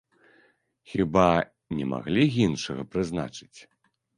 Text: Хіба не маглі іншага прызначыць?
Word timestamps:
Хіба 0.93 1.25
не 1.81 1.85
маглі 1.91 2.23
іншага 2.47 2.89
прызначыць? 2.95 3.59